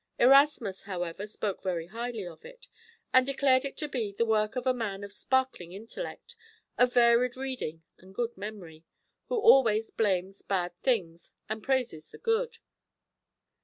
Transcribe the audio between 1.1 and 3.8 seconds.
spoke very highly of it, and declared it